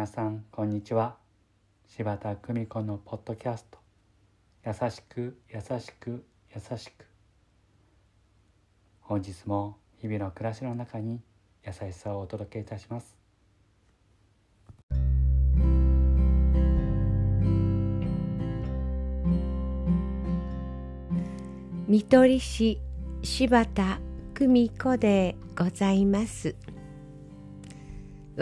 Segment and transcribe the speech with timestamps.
[0.00, 1.18] 皆さんこんにちは。
[1.86, 3.78] 柴田久美子のポッドキャスト。
[4.64, 6.24] 優しく優しく
[6.54, 7.04] 優しく。
[9.02, 11.20] 本日も日々の暮らしの中に
[11.66, 13.14] 優しさをお届けいたします。
[21.86, 22.80] 見取り師
[23.22, 24.00] 柴田
[24.32, 26.56] 久美子でございます。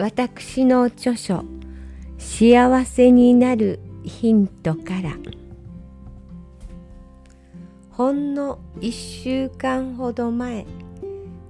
[0.01, 1.43] 私の著書
[2.17, 5.17] 「幸せになるヒント」から。
[7.91, 10.65] ほんの1週間ほど前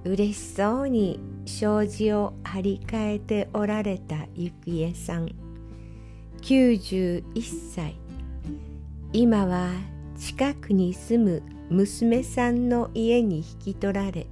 [0.02, 5.28] 嬉しそうに障子を張り替えておられた幸恵さん。
[6.40, 7.22] 91
[7.72, 7.94] 歳。
[9.12, 9.70] 今は
[10.16, 14.26] 近くに住む娘さんの家に引き取られ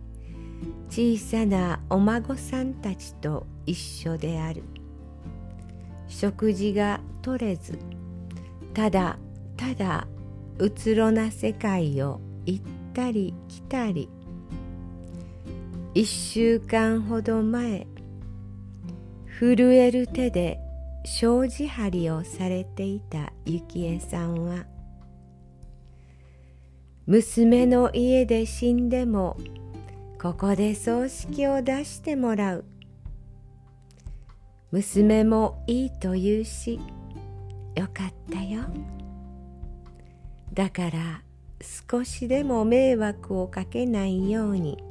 [0.91, 4.63] 小さなお孫さんたちと一緒である。
[6.09, 7.79] 食事が取れず
[8.73, 9.19] ただ
[9.57, 10.07] ただ
[10.59, 14.09] うつろな世界を行ったり来たり。
[15.95, 17.87] 一週間ほど前
[19.41, 20.61] 震える手で
[21.05, 24.67] 障子張りをされていた幸恵さんは
[27.07, 29.39] 娘の家で死んでも
[30.21, 32.65] ここで葬式を出してもらう。
[34.73, 36.81] 娘もいいと言うし
[37.77, 38.63] よかったよ。
[40.53, 41.23] だから
[41.63, 44.83] 少しでも迷惑をかけないように。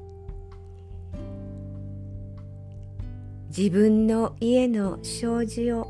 [3.50, 5.88] 自分の家の障子を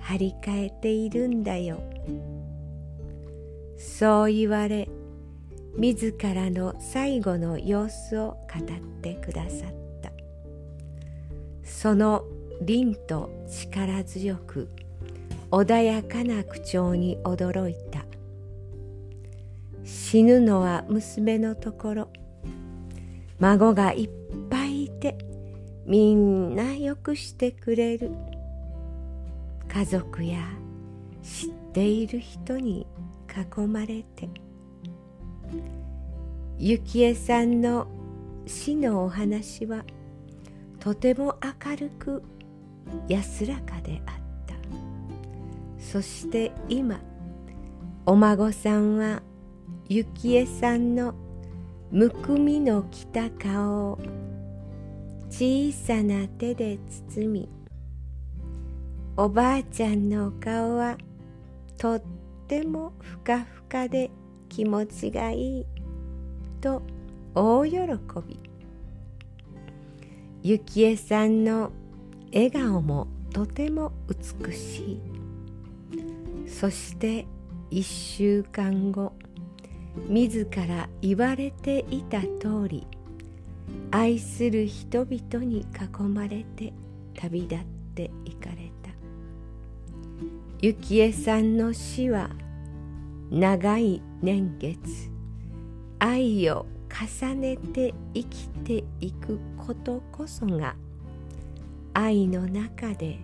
[0.00, 1.78] 張り替えているんだよ。
[3.78, 4.88] そう言われ
[5.76, 10.12] 自らの最後の様子を語ってくださった。
[11.64, 12.24] その
[12.62, 14.68] 凛と力強く
[15.50, 18.04] 穏やかな口調に驚いた。
[19.84, 22.08] 死ぬのは娘のところ。
[23.40, 24.10] 孫がいっ
[24.48, 25.18] ぱいいて
[25.86, 28.12] みんなよくしてくれる。
[29.68, 30.38] 家族や
[31.22, 32.86] 知っている人に
[33.28, 34.43] 囲まれて。
[36.58, 37.86] 幸恵さんの
[38.46, 39.84] 死のお話は
[40.78, 42.22] とても明るく
[43.08, 44.54] 安らかであった。
[45.78, 47.00] そして今
[48.06, 49.22] お孫さんは
[49.88, 51.14] 幸恵さんの
[51.90, 53.98] むくみのきた顔を
[55.30, 56.78] 小さな手で
[57.08, 57.48] 包み
[59.16, 60.96] おばあちゃんの顔は
[61.78, 62.02] とっ
[62.48, 64.10] てもふかふかで
[64.48, 65.66] 気持ちがいい
[66.60, 66.82] と
[67.34, 67.78] 大喜
[70.42, 70.58] び。
[70.58, 71.72] 幸恵さんの
[72.32, 75.00] 笑顔もとても美しい。
[76.46, 77.26] そして
[77.70, 79.12] 一週間後
[80.08, 82.86] 自ら言われていた通り
[83.90, 86.72] 愛する人々に囲まれて
[87.14, 87.58] 旅立っ
[87.94, 88.90] ていかれた。
[90.60, 92.30] 幸恵さんの死は
[93.30, 94.78] 長い年月
[95.98, 100.76] 愛を重ねて生きていくことこそが
[101.94, 103.18] 愛の中で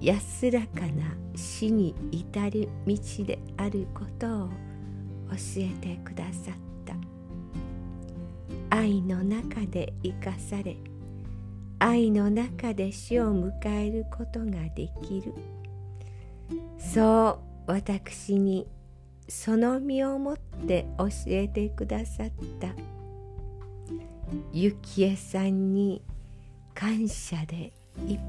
[0.00, 4.54] 安らかな死に至る道であることを教
[5.58, 6.54] えてくださっ
[6.84, 6.94] た。
[8.70, 10.76] 愛の中で生かされ
[11.78, 15.34] 愛の中で死を迎えることができる。
[16.78, 18.66] そう私に
[19.28, 22.68] その身をもって教えてくださった。
[24.52, 26.02] 幸恵さんに
[26.74, 27.72] 感謝で
[28.06, 28.20] いっ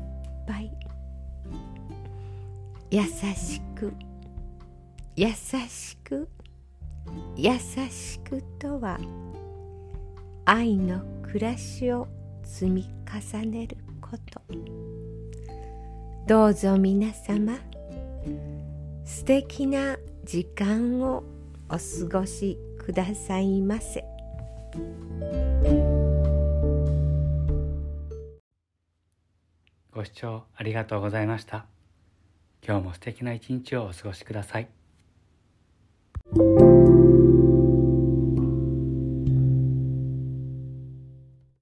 [0.48, 0.72] ぱい。
[2.90, 3.94] 優しく。
[5.16, 6.28] 優しく。
[7.36, 7.52] 優
[7.90, 9.00] しくとは
[10.46, 12.08] 愛の暮らしを
[12.44, 12.90] 積み
[13.32, 14.42] 重ねること。
[16.28, 17.58] どうぞ皆様
[19.06, 19.98] 素敵な
[20.28, 21.24] 時間を
[21.70, 24.04] お過ごしくださいませ。
[29.90, 31.66] ご視聴ありがとうございました。
[32.62, 34.77] 今日も素敵な一日をお過ごしください。